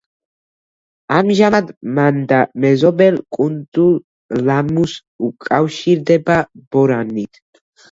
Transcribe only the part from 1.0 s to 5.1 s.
ამჟამად მანდა მეზობელ კუნძულ ლამუს